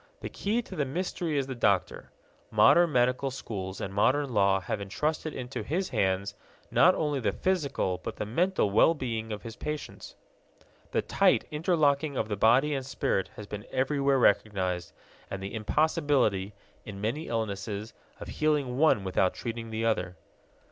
The 0.21 0.29
key 0.29 0.63
to 0.63 0.75
the 0.75 0.83
mystery 0.83 1.37
is 1.37 1.45
the 1.45 1.53
doctor. 1.53 2.09
Modern 2.49 2.91
medical 2.91 3.29
schools 3.29 3.79
and 3.79 3.93
modern 3.93 4.33
law 4.33 4.59
have 4.59 4.81
entrusted 4.81 5.31
into 5.31 5.61
his 5.61 5.89
hands 5.89 6.33
not 6.71 6.95
only 6.95 7.19
the 7.19 7.31
physical 7.31 7.99
but 7.99 8.15
the 8.15 8.25
mental 8.25 8.71
well 8.71 8.95
being 8.95 9.31
of 9.31 9.43
his 9.43 9.55
patients. 9.55 10.15
The 10.89 11.03
tight 11.03 11.45
interlocking 11.51 12.17
of 12.17 12.29
the 12.29 12.35
body 12.35 12.73
and 12.73 12.83
spirit 12.83 13.29
has 13.35 13.45
been 13.45 13.67
everywhere 13.69 14.17
recognized, 14.17 14.91
and 15.29 15.39
the 15.39 15.53
impossibility, 15.53 16.55
in 16.83 16.99
many 16.99 17.27
illnesses, 17.27 17.93
of 18.19 18.27
healing 18.27 18.79
one 18.79 19.03
without 19.03 19.35
treating 19.35 19.69
the 19.69 19.85
other. 19.85 20.15